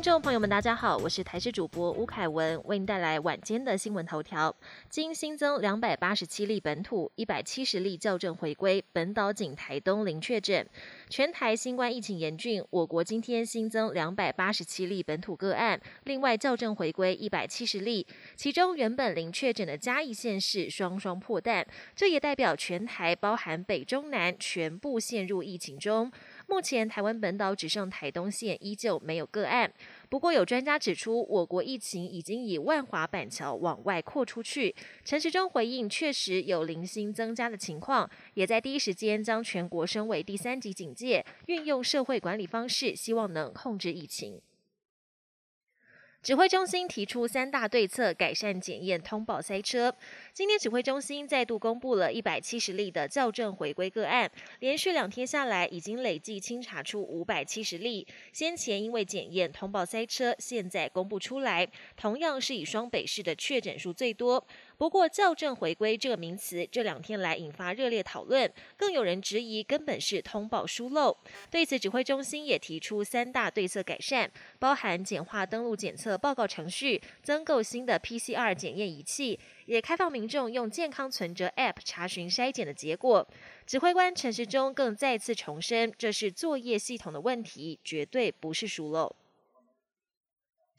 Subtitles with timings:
[0.00, 4.56] 听众朋友们，大家好，我是台视主播吴凯文，为您带来晚间的新闻头条。
[4.88, 10.66] 今新增两百八十七例本土，一百七十例校正回归，本岛仅台东零确诊。
[11.10, 26.10] 全台新冠疫情严峻，我国今天新增两百八十七例本土个案，另外校正回归一百七十例，其中原本零确诊的嘉义县市双双破蛋，这也代表全台包含北中南全部陷入疫情中。
[26.50, 29.72] 目前台湾本岛只剩台东县依旧没有个案，
[30.08, 34.74] 不过有专家指出，我国疫情已经以万华板桥往外扩出去。
[35.04, 44.42] 陈时中回应，确实有零星增加的情况，也在第一时间将全国升为第三级警戒，运用社会管理方式，希望能控制疫情。
[46.22, 49.94] 指挥中心提出三大对策改善检验通报塞车。
[50.34, 58.06] 今天指挥中心再度公布了一百七十例的校正回归个案，连续两天下来已经累计清查出五百七十例。
[58.34, 64.46] 先前因为检验通报塞车，现在公布出来，同样是以双北市的确诊数最多。
[64.80, 71.14] 不过校正回归这个名词这两天来引发热烈讨论，更有人质疑根本是通报疏漏。
[71.50, 76.16] 对此，指挥中心也提出三大对策改善，包含简化登录检测。
[76.16, 83.28] 报告程序，增购新的 PCR 检验仪器，也开放民众用健康存折 App 查询筛检的结果。
[83.66, 89.14] 指挥官陈时中更再次重申，这是作业系统的问题，绝对不是疏漏。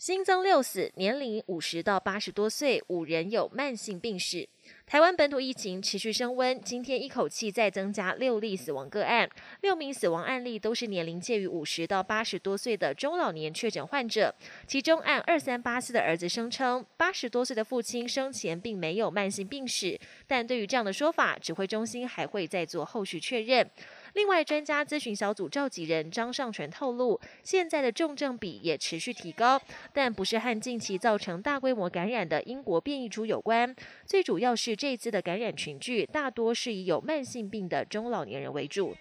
[0.00, 4.48] 新增六死，年龄五十到八十多岁，五人有慢性病史。
[4.86, 9.28] 台湾本土疫情持续升温，今天一口气再增加六例死亡个案，
[9.60, 14.34] 六名死亡案例都是年龄介于五十到八十多岁的中老年确诊患者。
[14.66, 23.68] 其中按二三八四的儿子声称，八十多岁的父亲生前并没有慢性病史，但对于这样的说法，指挥中心还会再做后续确认。
[24.14, 29.60] 另外，专家咨询小组召集人张尚全透露，现在的重症比也持续提高，
[29.92, 38.96] 但不是和近期造成大规模感染的英国变异株有关，最主要是这次的感染群聚大多是以有慢性病的中老年人为主。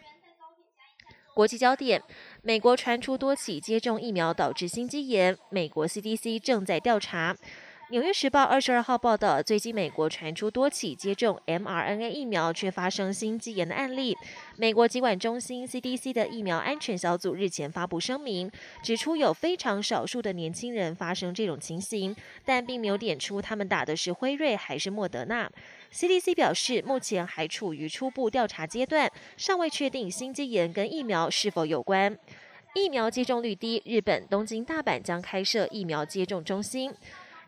[1.34, 2.04] 国际焦点：
[2.42, 7.36] 美国传出多起接种疫苗导致心肌炎，美国 CDC 正在调查。
[7.92, 14.16] 纽约时报二十二号报道，最近美国传出多起接种 mRNA 疫苗却发生心肌炎的案例。
[14.58, 18.52] 美国疾管中心 CDC 的疫苗安全小组日前发布声明，
[18.84, 25.50] 指出有非常少数的年轻人发生这种情形，但并没有点出他们打的是辉瑞还是莫德纳。
[25.92, 32.16] CDC 表示，目前还处于初步调查阶段，尚未确定心肌炎跟疫苗是否有关。
[32.76, 36.94] 疫苗接种率低，日本东京、大阪将开设疫苗接种中心。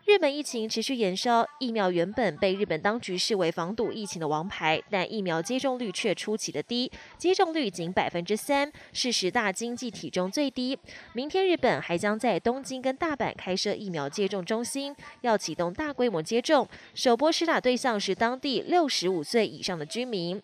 [0.04, 10.76] 日本疫情持续延烧，疫苗原本被日本当局视为防堵疫情的王牌，但疫苗接种率却出奇的低，接种率仅百分之三，是十大经济体中最低。
[11.12, 20.42] 明天日本还将在东京跟大阪开设疫苗接种中心，要启动大规模接种，首波施打对象是当地六十五岁以上的居民。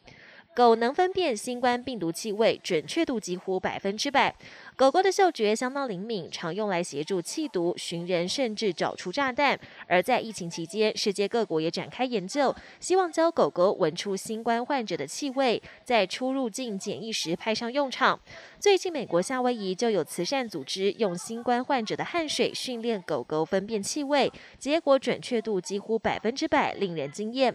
[0.58, 4.34] 狗能分辨新冠病毒气味，准确度几乎百分之百。
[4.74, 9.56] 狗狗的嗅觉相当灵敏，常用来协助气毒、寻人，甚至找出炸弹。
[9.86, 18.18] 而在疫情期间，世界各国也展开研究，希望教狗狗闻出新冠患者的气味，在出入境检疫时派上用场。
[18.58, 27.54] 最近，美国夏威夷就有慈善组织用新冠患者的汗水训练狗狗分辨气味，结果准确度几乎百分之百，令人惊艳。